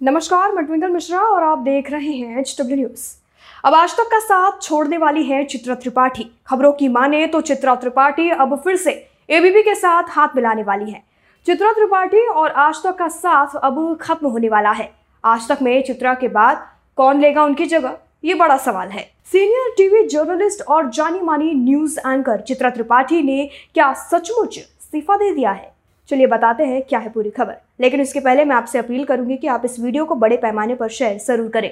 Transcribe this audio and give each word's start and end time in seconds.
नमस्कार, 0.00 0.52
मैं 0.52 0.64
ट्विंकल 0.66 0.90
मिश्रा 0.90 1.20
और 1.20 1.42
आप 1.42 1.58
देख 1.58 1.90
रहे 1.90 2.10
हैं 2.10 2.40
एच 2.40 2.54
डब्ल्यू 2.58 2.76
न्यूज़ 2.76 3.02
अब 3.64 3.74
आज 3.74 3.92
तक 3.92 4.08
का 4.10 4.18
साथ 4.18 4.60
छोड़ने 4.62 4.98
वाली 4.98 5.22
है 5.22 5.42
चित्रा 5.44 5.74
त्रिपाठी। 5.74 6.26
खबरों 6.46 6.72
की 6.72 6.88
माने 6.88 7.26
तो 7.26 7.40
चित्रा 7.40 7.74
त्रिपाठी 7.74 8.28
अब 8.30 8.54
फिर 8.64 8.76
से 8.76 8.90
एबीपी 9.30 9.62
के 9.62 9.74
साथ 9.74 10.10
हाथ 10.10 10.36
मिलाने 10.36 10.62
वाली 10.62 10.90
है। 10.90 11.02
चित्रा 11.46 11.72
त्रिपाठी 11.72 12.26
और 12.26 12.50
आज 12.50 12.82
तक 12.84 12.96
का 12.96 13.08
साथ 13.08 13.56
अब 13.56 13.98
खत्म 14.00 14.28
होने 14.28 14.48
वाला 14.48 14.72
है। 14.72 14.90
आज 15.24 15.48
तक 15.48 15.62
में 15.62 15.82
चित्रा 15.82 16.12
के 16.14 16.28
बाद 16.28 16.64
कौन 16.98 17.20
लेगा 17.20 17.44
उनकी 17.44 17.66
जगह? 17.66 17.96
ये 18.24 18.34
बड़ा 18.34 18.56
सवाल 18.56 18.88
है। 18.88 19.02
सीनियर 19.32 19.72
टीवी 19.76 20.06
जर्नलिस्ट 20.08 20.62
और 20.62 20.90
जानी 20.90 21.20
मानी 21.20 21.52
न्यूज़ 21.54 21.98
एंकर 22.00 22.40
चित्रा 22.40 22.70
त्रिपाठी 22.70 23.22
ने 23.22 23.48
क्या 23.74 23.92
सचमुच 24.04 24.58
इस्तीफा 24.58 25.16
दे 25.16 25.34
दिया 25.34 25.50
है? 25.50 25.77
चलिए 26.08 26.26
बताते 26.26 26.64
हैं 26.64 26.80
क्या 26.82 26.98
है 26.98 27.08
पूरी 27.10 27.30
खबर। 27.30 27.56
लेकिन 27.80 28.00
उसके 28.02 28.20
पहले 28.20 28.44
मैं 28.44 28.56
आपसे 28.56 28.78
अपील 28.78 29.04
करूँगी 29.04 29.36
कि 29.36 29.46
आप 29.48 29.62
इस 29.64 29.78
वीडियो 29.80 30.04
को 30.04 30.14
बड़े 30.16 30.36
पैमाने 30.38 30.74
पर 30.74 30.88
शेयर 30.90 31.18
ज़रूर 31.18 31.48
करें 31.50 31.70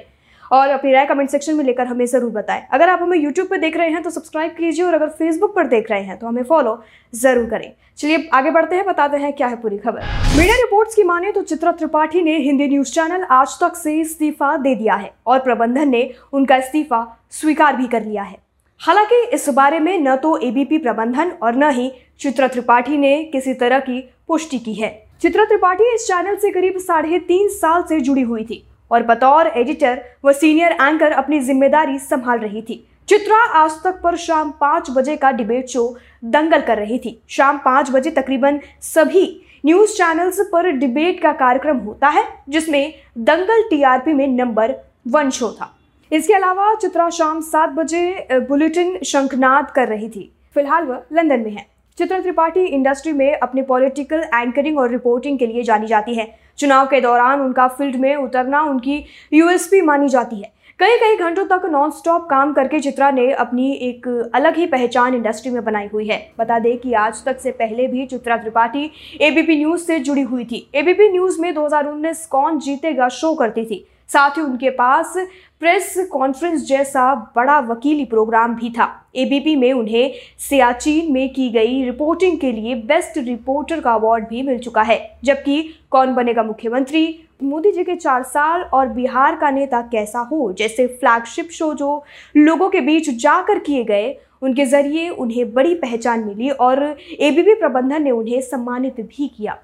और 0.51 0.71
अपनी 0.71 0.93
राय 0.93 1.07
कमेंट 1.07 1.31
सेक्शन 1.31 1.55
में 1.57 1.65
लेकर 1.65 1.87
हमें 1.87 2.05
ज़रूर 2.07 2.31
बताएँ। 2.33 2.63
अगर 2.73 2.89
आप 2.89 3.03
हमें 3.03 3.17
यूट्यूब 3.19 3.49
पर 3.49 3.59
देख 3.59 3.77
रहे 3.77 3.91
हैं 3.91 4.03
तो 4.03 4.11
सब्सक्राइब 4.11 4.51
कीजिए 4.53 4.85
और 4.85 4.95
अगर 4.95 5.09
फेसबुक 5.11 5.55
पर 5.55 5.67
देख 5.69 5.91
रहे 5.91 6.03
हैं 6.03 6.19
तो 6.19 6.27
हमें 6.27 6.43
फॉलो 6.45 6.79
ज़रूर 7.13 7.49
करें। 7.51 7.73
चलिए 7.99 8.29
आगे 8.35 8.51
बढ़ते 8.51 8.77
हैं, 8.77 8.85
बताते 8.87 9.17
हैं 9.17 9.33
क्या 9.33 9.47
है 9.47 9.57
पूरी 9.57 9.79
खबर। 9.79 10.01
मीडिया 10.39 10.57
रिपोर्ट्स 10.57 10.95
की 10.95 11.03
माने 11.05 11.33
तो 11.33 11.43
चित्रा 11.43 11.73
त्रिपाठी 11.73 12.23
ने 12.23 12.37
हिंदी 12.39 12.69
न्यूज़ 12.69 12.93
चैनल 12.95 13.23
आज 13.33 13.59
तक 13.61 13.77
से 13.77 13.99
इस्तीफा 14.01 14.57
दे 14.57 14.75
दिया 14.75 14.95
है 14.95 15.13
और 15.27 15.39
प्रबंधन 15.41 15.89
ने 15.89 16.11
उनका 16.33 16.57
इस्तीफा 16.57 17.05
स्वीकार 17.33 17.77
भी 17.77 17.87
कर 17.87 18.05
लिया 18.05 18.23
है। 18.23 18.37
हालाँकि 18.81 19.23
इस 19.35 19.49
बारे 19.51 19.79
में 19.81 19.99
न 20.01 20.17
तो 20.17 20.37
एबीपी 20.39 20.79
प्रबंधन 20.79 21.31
और 21.43 21.57
न 21.57 21.71
ही 21.71 21.91
चित्रा 22.21 22.49
त्रिपाठी 22.49 22.97
ने 22.97 23.23
किसी 23.25 23.55
तरह 23.55 23.79
की 23.81 23.99
पुष्टि 24.29 24.59
की 24.59 24.75
है। 24.75 24.91
चित्रा 25.23 25.45
त्रिपाठी 25.45 25.95
इस 25.95 26.07
चैनल 26.07 26.37
से 26.37 26.51
करीब 26.51 26.79
साढ़े 26.79 27.19
तीन 27.19 27.49
साल 27.51 27.83
से 27.83 28.01
जुड़ी 28.01 28.23
हुई 28.23 28.45
थी 28.45 28.63
और 28.91 29.03
बतौर 29.03 29.47
एडिटर 29.49 30.03
व 30.25 30.33
सीनियर 30.33 30.73
एंकर 30.73 31.13
अपनी 31.13 31.41
ज़िम्मेदारी 31.41 31.99
संभाल 31.99 32.39
रही 32.39 32.63
थी। 32.63 32.85
चित्रा 33.09 33.37
आज 33.55 33.73
तक 33.85 34.01
पर 34.03 34.17
शाम 34.17 34.51
पाँच 34.61 34.91
बजे 34.91 35.17
का 35.17 35.31
डिबेट 35.33 35.69
शो 35.69 35.97
दंगल 36.25 36.61
कर 36.61 36.79
रही 36.79 36.99
थी। 36.99 37.19
शाम 37.29 37.59
पाँच 37.59 37.91
बजे 37.91 38.11
तकरीबन 38.11 38.61
सभी 38.83 39.27
न्यूज़ 39.67 39.93
चैनल्स 39.93 40.41
पर 40.53 40.71
डिबेट 40.71 41.21
का 41.23 41.33
कार्यक्रम 41.35 41.79
होता 41.79 42.09
है, 42.09 42.25
जिसमें 42.49 42.95
दंगल 43.19 43.63
टीआरपी 43.71 44.13
में 44.13 44.27
नंबर 44.29 44.75
वन 45.09 45.31
शो 45.31 45.51
था। 45.53 45.73
इसके 46.11 46.35
अलावा 46.35 46.75
चित्रा 46.75 47.09
शाम 47.11 47.41
सात 47.43 47.71
बजे 47.71 48.27
बुलेटिन 48.49 48.99
शंखनाद 49.05 49.71
कर 49.71 49.89
रही 49.89 50.09
थी। 50.09 50.31
फ़िलहाल 50.55 50.85
वह 50.85 51.03
लंदन 51.13 51.41
में 51.41 51.51
है। 51.51 51.67
चित्रा 51.99 52.19
त्रिपाठी 52.21 52.65
इंडस्ट्री 52.67 53.13
में 53.13 53.39
अपनी 53.39 53.63
पॉलिटिकल 53.63 54.25
एंकरिंग 54.35 54.79
और 54.79 54.91
रिपोर्टिंग 54.91 55.39
के 55.39 55.47
लिए 55.47 55.63
जानी 55.63 55.87
जाती 55.87 56.15
है। 56.15 56.27
चुनाव 56.59 56.87
के 56.87 57.01
दौरान 57.01 57.41
उनका 57.41 57.67
फ़ील्ड 57.69 57.97
में 57.97 58.17
उतरना 58.17 58.61
उनकी 58.63 59.05
यूएसपी 59.33 59.81
मानी 59.81 60.09
जाती 60.09 60.37
है। 60.37 60.53
कई 60.79 60.97
कई 60.97 61.17
घंटों 61.17 61.45
तक 61.47 61.63
नॉन 61.67 61.91
स्टॉप 61.91 62.27
काम 62.31 62.53
करके 62.53 62.81
चित्रा 62.81 63.11
ने 63.11 63.31
अपनी 63.33 63.73
एक 63.73 64.09
अलग 64.35 64.57
ही 64.57 64.67
पहचान 64.67 65.15
इंडस्ट्री 65.15 65.53
में 65.53 65.65
बनाई 65.65 65.89
हुई 65.93 66.09
है। 66.09 66.21
बता 66.39 66.59
दें 66.59 66.77
कि 66.79 66.93
आज 66.93 67.25
तक 67.25 67.41
से 67.41 67.51
पहले 67.51 67.87
भी 67.87 68.07
चित्रा 68.07 68.37
त्रिपाठी 68.37 68.91
एबीपी 69.21 69.57
न्यूज़ 69.57 69.83
से 69.83 69.99
जुड़ी 69.99 70.23
हुई 70.23 70.45
थी। 70.45 70.67
एबीपी 70.75 71.09
न्यूज़ 71.09 71.41
में 71.41 71.53
2019 71.55 72.27
कौन 72.27 72.59
जीतेगा 72.59 73.09
शो 73.09 73.35
करती 73.35 73.65
थी। 73.65 73.87
साथ 74.13 74.31
ही 74.31 74.43
उनके 74.43 74.71
पास 74.71 75.15
प्रेस 75.61 75.95
कॉन्फ्रेंस 76.13 76.67
जैसा 76.67 77.15
बड़ा 77.37 77.59
वकीली 77.59 78.05
प्रोग्राम 78.05 78.55
भी 78.55 78.71
था। 78.71 78.89
एबीपी 79.17 79.57
में 79.57 79.73
उन्हें 79.73 80.13
सियाचिन 80.39 81.13
में 81.13 81.29
की 81.33 81.49
गई 81.51 81.85
रिपोर्टिंग 81.85 82.39
के 82.39 82.53
लिए 82.53 82.75
बेस्ट 82.75 83.19
रिपोर्टर 83.19 83.81
का 83.81 83.93
अवार्ड 83.93 84.29
भी 84.29 84.43
मिल 84.43 84.59
चुका 84.59 84.83
है। 84.83 85.19
जबकि 85.25 85.63
कौन 85.91 86.15
बनेगा 86.15 86.43
मुख्यमंत्री? 86.43 87.23
मोदी 87.43 87.73
जी 87.73 87.85
के 87.85 87.95
चार 87.95 88.23
साल 88.23 88.63
और 88.63 88.89
बिहार 88.89 89.37
का 89.37 89.51
नेता 89.51 89.81
कैसा 89.83 90.19
हो? 90.19 90.53
जैसे 90.53 90.87
फ्लैगशिप 90.87 91.49
शो 91.51 91.75
जो 91.75 92.05
लोगों 92.37 92.69
के 92.69 92.81
बीच 92.81 93.11
जाकर 93.11 93.59
किए 93.59 93.85
गए, 93.85 94.17
उनके 94.43 94.65
ज़रिए 94.65 95.09
उन्हें 95.09 95.53
बड़ी 95.55 95.75
पहचान 95.75 96.25
मिली 96.25 96.51
और 96.51 96.83
एबीपी 97.21 97.55
प्रबंधन 97.55 98.03
ने 98.03 98.11
उन्हें 98.11 98.41
सम्मानित 98.41 99.01
भी 99.01 99.29
किया। 99.29 99.59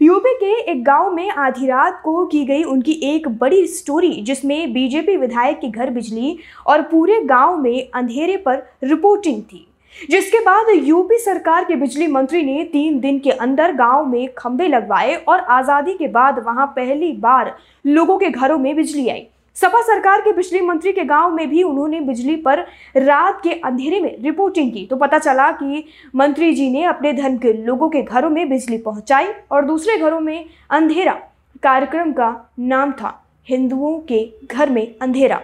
यूपी 0.00 0.32
के 0.34 0.52
एक 0.72 0.82
गाँव 0.84 1.10
में 1.10 1.30
आधी 1.30 1.66
रात 1.66 2.00
को 2.04 2.24
की 2.26 2.44
गई 2.44 2.62
उनकी 2.62 2.92
एक 3.04 3.26
बड़ी 3.28 3.66
स्टोरी, 3.66 4.10
जिसमें 4.22 4.72
बीजेपी 4.72 5.16
विधायक 5.16 5.58
के 5.60 5.68
घर 5.68 5.90
बिजली 5.90 6.36
और 6.66 6.82
पूरे 6.82 7.20
गाँव 7.24 7.56
में 7.56 7.88
अंधेरे 7.90 8.36
पर 8.36 8.62
रिपोर्टिंग 8.84 9.42
थी, 9.42 9.66
जिसके 10.10 10.40
बाद 10.40 10.66
यूपी 10.84 11.18
सरकार 11.18 11.64
के 11.64 11.76
बिजली 11.76 12.06
मंत्री 12.06 12.42
ने 12.42 12.62
तीन 12.64 13.00
दिन 13.00 13.18
के 13.18 13.30
अंदर 13.30 13.72
गाँव 13.72 14.06
में 14.06 14.28
खंभे 14.38 14.68
लगवाए 14.68 15.14
और 15.18 15.40
आज़ादी 15.40 15.94
के 15.94 16.08
बाद 16.08 16.38
वहाँ 16.46 16.66
पहली 16.76 17.12
बार 17.18 17.54
लोगों 17.84 18.18
के 18.18 18.30
घरों 18.30 18.58
में 18.58 18.74
बिजली 18.76 19.08
आई। 19.08 19.26
सपा 19.58 19.80
सरकार 19.82 20.20
के 20.20 20.32
बिजली 20.32 20.60
मंत्री 20.60 20.92
के 20.92 21.04
गाँव 21.04 21.32
में 21.34 21.48
भी 21.50 21.62
उन्होंने 21.62 22.00
बिजली 22.00 22.34
पर 22.36 22.60
रात 22.96 23.40
के 23.42 23.52
अंधेरे 23.54 24.00
में 24.00 24.16
रिपोर्टिंग 24.22 24.72
की। 24.72 24.84
तो 24.86 24.96
पता 24.96 25.18
चला 25.18 25.50
कि 25.52 25.84
मंत्री 26.14 26.52
जी 26.54 26.68
ने 26.70 26.84
अपने 26.84 27.12
धन 27.12 27.38
के 27.38 27.52
लोगों 27.54 27.88
के 27.88 28.02
घरों 28.02 28.30
में 28.30 28.48
बिजली 28.48 28.78
पहुंचाई 28.78 29.26
और 29.52 29.64
दूसरे 29.64 29.96
घरों 29.96 30.20
में 30.20 30.44
अंधेरा 30.70 31.12
कार्यक्रम 31.62 32.12
का 32.12 32.34
नाम 32.60 32.92
था, 32.92 33.14
हिंदुओं 33.48 33.98
के 34.08 34.24
घर 34.46 34.70
में 34.70 34.94
अंधेरा, 35.02 35.40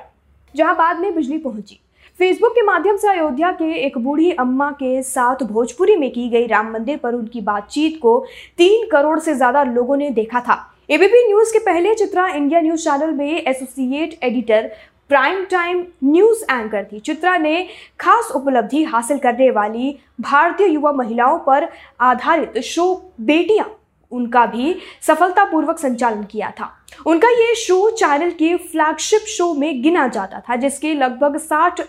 जहाँ 0.54 0.74
बाद 0.76 0.98
में 0.98 1.14
बिजली 1.14 1.38
पहुँची। 1.38 1.80
फेसबुक 2.20 2.52
के 2.52 2.62
माध्यम 2.62 2.96
से 2.96 3.08
अयोध्या 3.08 3.50
के 3.52 3.72
एक 3.76 3.96
बूढ़ी 3.98 4.30
अम्मा 4.32 4.70
के 4.72 5.02
साथ 5.02 5.42
भोजपुरी 5.44 5.96
में 5.96 6.10
की 6.12 6.28
गई 6.28 6.46
राम 6.46 6.70
मंदिर 6.72 6.96
पर 6.96 7.14
उनकी 7.14 7.40
बातचीत 7.40 7.98
को 8.02 8.18
तीन 8.58 8.86
करोड़ 8.88 9.18
से 9.18 9.34
ज़्यादा 9.34 9.62
लोगों 9.64 9.96
ने 9.96 10.10
देखा 10.10 10.40
था। 10.40 10.54
एबीपी 10.88 11.26
न्यूज़ 11.26 11.52
के 11.52 11.58
पहले 11.58 11.94
चित्रा 11.94 12.26
इंडिया 12.28 12.60
न्यूज़ 12.60 12.82
चैनल 12.84 13.10
में 13.10 13.42
associate 13.42 14.18
editor 14.24 14.66
prime 15.08 15.44
time 15.44 15.82
news 16.04 16.42
anchor 16.52 16.84
थी। 16.84 16.98
चित्रा 17.00 17.36
ने 17.38 17.66
खास 18.00 18.30
उपलब्धि 18.34 18.82
हासिल 18.84 19.18
करने 19.18 19.50
वाली 19.50 19.96
भारतीय 20.20 20.68
युवा 20.68 20.92
महिलाओं 20.92 21.38
पर 21.38 21.68
आधारित 22.00 22.58
शो 22.64 22.94
बेटियाँ, 23.20 23.66
उनका 24.12 24.44
भी 24.46 24.76
सफलतापूर्वक 25.02 25.78
संचालन 25.78 26.22
किया 26.22 26.50
था। 26.50 26.70
उनका 27.06 27.28
ये 27.30 27.54
शो 27.56 27.90
चैनल 27.90 28.30
के 28.32 28.54
फ्लैगशिप 28.56 29.24
शो 29.28 29.52
में 29.54 29.82
गिना 29.82 30.06
जाता 30.08 30.40
था, 30.40 30.56
जिसके 30.56 30.94
लगभग 30.94 31.38
60 31.42 31.80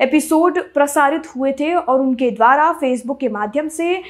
एपिसोड 0.00 0.58
प्रसारित 0.74 1.34
हुए 1.36 1.52
थे 1.52 1.74
और 1.74 2.00
उनके 2.00 2.30
द्वारा 2.30 2.72
फेसबुक 2.72 3.20
के 3.20 3.28
माध्यम 3.28 3.68
से 3.68 4.02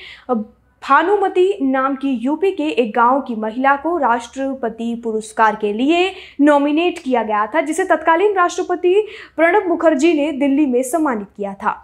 भानुमति 0.88 1.58
नाम 1.62 1.94
की 1.96 2.10
यूपी 2.14 2.50
के 2.50 2.66
एक 2.70 2.90
गाँव 2.94 3.20
की 3.20 3.34
महिला 3.34 3.74
को 3.76 3.96
राष्ट्रपति 3.98 4.94
पुरस्कार 5.04 5.56
के 5.56 5.72
लिए 5.72 6.12
नॉमिनेट 6.40 6.98
किया 6.98 7.22
गया 7.22 7.46
था, 7.46 7.60
जिसे 7.60 7.84
तत्कालीन 7.84 8.34
राष्ट्रपति 8.34 8.94
प्रणब 9.36 9.66
मुखर्जी 9.68 10.12
ने 10.12 10.30
दिल्ली 10.32 10.66
में 10.66 10.82
सम्मानित 10.82 11.28
किया 11.36 11.54
था। 11.54 11.74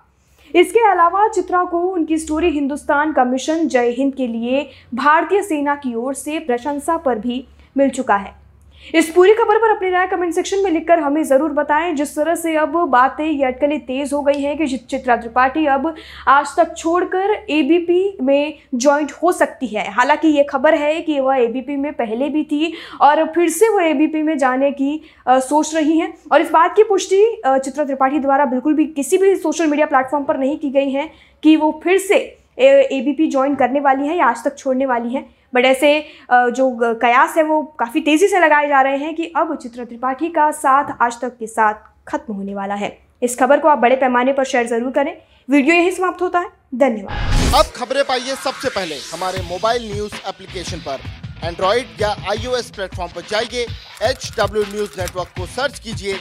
इसके 0.55 0.91
अलावा 0.91 1.27
चित्रा 1.29 1.65
को 1.65 1.81
उनकी 1.81 2.19
स्टोरी 2.19 2.51
हिंदुस्तान 2.51 3.13
का 3.13 3.25
मिशन 3.25 3.67
जय 3.69 3.91
हिंद 3.91 4.15
के 4.15 4.27
लिए 4.27 4.69
भारतीय 4.95 5.43
सेना 5.43 5.75
की 5.75 5.95
ओर 5.95 6.15
से 6.15 6.39
प्रशंसा 6.39 6.97
पर 6.97 7.19
भी 7.19 7.45
मिल 7.77 7.91
चुका 7.91 8.17
है। 8.17 8.35
इस 8.85 9.11
पूरी 9.11 9.33
खबर 9.35 9.59
पर 9.59 9.71
अपनी 9.71 9.89
राय 9.91 10.07
कमेंट 10.07 10.33
सेक्शन 10.35 10.63
में 10.65 10.71
लिखकर 10.71 10.99
हमें 10.99 11.23
ज़रूर 11.25 11.53
बताएँ। 11.53 11.93
जिस 11.95 12.15
तरह 12.17 12.35
से 12.35 12.55
अब 12.57 12.77
बातें 12.91 13.25
ये 13.25 13.45
अटकलें 13.45 13.79
तेज़ 13.81 14.15
हो 14.15 14.21
गई 14.23 14.41
हैं 14.41 14.57
कि 14.59 14.67
चित्रा 14.69 15.17
त्रिपाठी 15.17 15.67
अब 15.67 15.95
आज 16.29 16.55
तक 16.57 16.75
छोड़कर 16.77 17.31
एबीपी 17.51 18.17
में 18.23 18.59
ज्वाइंट 18.75 19.13
हो 19.13 19.33
सकती 19.33 19.67
है। 19.67 19.89
हालाँकि 19.91 20.29
ये 20.29 20.45
खबर 20.45 20.75
है 20.75 21.01
कि 21.01 21.19
वह 21.21 21.37
एबीपी 21.37 21.77
में 21.77 21.93
पहले 21.93 22.29
भी 22.29 22.45
थी 22.45 22.73
और 23.01 23.25
फिर 23.35 23.49
से 23.51 23.69
वह 23.69 23.85
एबीपी 23.85 24.23
में 24.23 24.37
जाने 24.39 24.71
की 24.73 25.01
आ, 25.29 25.39
सोच 25.41 25.75
रही 25.75 25.99
हैं। 25.99 26.13
और 26.33 26.41
इस 26.41 26.51
बात 26.51 26.77
की 26.77 26.85
पुष्टि 26.85 27.25
चित्रा 27.45 27.85
त्रिपाठी 27.85 28.19
द्वारा 28.19 28.45
बिल्कुल 28.47 28.75
भी 28.75 28.87
किसी 28.87 29.19
भी 29.19 29.35
सोशल 29.37 29.67
मीडिया 29.67 29.87
प्लेटफॉर्म 29.87 30.25
पर 30.25 30.39
नहीं 30.39 30.57
की 30.59 30.71
गई 30.71 30.91
है 30.91 31.11
कि 31.43 31.57
वो 31.57 31.81
फिर 31.85 31.99
से 32.01 32.17
एबीपी 32.59 33.27
ज्वाइन 33.29 33.55
करने 33.55 33.81
वाली 33.81 34.09
है 34.09 34.17
या 34.17 34.27
आज 34.27 34.45
तक 34.45 34.57
छोड़ने 34.59 34.87
वाली 34.87 35.15
है। 35.15 35.25
बट 35.53 35.65
ऐसे 35.65 35.99
जो 36.33 36.71
कयास 37.03 37.37
है 37.37 37.43
वो 37.45 37.63
काफ़ी 37.79 38.01
तेज़ी 38.01 38.29
से 38.29 38.41
लगाए 38.41 38.69
जा 38.69 38.81
रहे 38.83 38.97
हैं 38.99 39.15
कि 39.15 39.33
अब 39.37 39.57
चित्रा 39.63 39.85
त्रिपाठी 39.85 40.29
का 40.31 40.51
साथ 40.53 40.97
आज 41.03 41.21
तक 41.21 41.37
के 41.39 41.47
साथ 41.47 41.75
खत्म 42.09 42.35
होने 42.35 42.55
वाला 42.55 42.75
है। 42.75 42.97
इस 43.23 43.39
खबर 43.39 43.61
को 43.61 43.69
आप 43.69 43.79
बड़े 43.79 43.97
पैमाने 43.97 44.33
पर 44.33 44.45
शेयर 44.45 44.67
ज़रूर 44.67 44.93
करें। 44.93 45.17
वीडियो 45.51 45.75
यही 45.75 45.91
समाप्त 45.93 46.23
होता 46.23 46.39
है। 46.39 46.49
धन्यवाद। 46.75 47.55
अब 47.55 47.73
खबरें 47.77 48.03
पाइए 48.05 48.35
सबसे 48.37 48.69
पहले। 48.71 48.97
हमारे 49.13 49.43
मोबाइल 49.49 49.93
न्यूज़ 49.93 50.15
एप्लीकेशन 50.29 50.79
पर। 50.79 51.01
एंड्रॉइड 51.45 52.01
या 52.01 52.11
आईओएस 52.31 52.71
प्लेटफॉर्म 52.71 53.13
पर 53.13 53.23
जाइए 53.31 53.67
एच 54.03 54.31
डब्ल्यू 54.39 54.63
न्यूज़ 54.65 55.01
नेटवर्क 55.01 55.29
को 55.39 55.47
सर्च 55.49 55.79
कीजिए, 55.79 56.15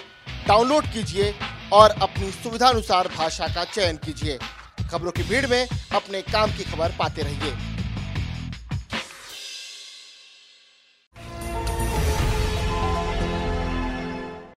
डाउनलोड 0.48 0.86
कीजिए 0.94 1.34
और 1.74 1.96
अपनी 2.02 2.32
सुविधानुसार 2.34 3.08
भाषा 3.18 3.48
का 3.48 3.64
चयन 3.66 3.98
कीजिए। 4.06 4.38
खबरों 4.92 5.12
की 5.12 5.24
भीड़ 5.24 5.46
में 5.48 5.68
अपने 5.96 6.22
काम 6.24 6.52
की 6.52 6.64
खबर 6.72 6.96
पाते 7.00 7.22
रहिए। 7.22 7.52